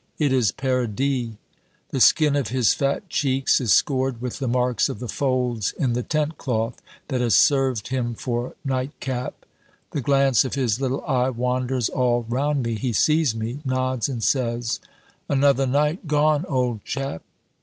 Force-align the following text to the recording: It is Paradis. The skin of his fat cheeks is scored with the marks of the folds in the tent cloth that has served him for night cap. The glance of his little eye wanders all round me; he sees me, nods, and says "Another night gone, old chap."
It 0.17 0.33
is 0.33 0.51
Paradis. 0.51 1.33
The 1.89 1.99
skin 1.99 2.35
of 2.35 2.47
his 2.47 2.73
fat 2.73 3.07
cheeks 3.07 3.61
is 3.61 3.71
scored 3.71 4.19
with 4.19 4.39
the 4.39 4.47
marks 4.47 4.89
of 4.89 4.97
the 4.97 5.07
folds 5.07 5.73
in 5.77 5.93
the 5.93 6.01
tent 6.01 6.39
cloth 6.39 6.81
that 7.09 7.21
has 7.21 7.35
served 7.35 7.89
him 7.89 8.15
for 8.15 8.55
night 8.65 8.93
cap. 8.99 9.45
The 9.91 10.01
glance 10.01 10.43
of 10.43 10.55
his 10.55 10.81
little 10.81 11.05
eye 11.05 11.29
wanders 11.29 11.87
all 11.87 12.25
round 12.27 12.63
me; 12.63 12.73
he 12.79 12.93
sees 12.93 13.35
me, 13.35 13.59
nods, 13.63 14.09
and 14.09 14.23
says 14.23 14.79
"Another 15.29 15.67
night 15.67 16.07
gone, 16.07 16.47
old 16.47 16.83
chap." 16.83 17.21